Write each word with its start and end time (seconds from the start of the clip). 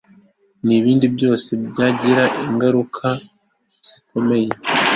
n 0.65 0.67
ibindi 0.79 1.05
byose 1.15 1.49
byagira 1.71 2.23
ingaruka 2.47 3.07
zikomeye 3.87 4.49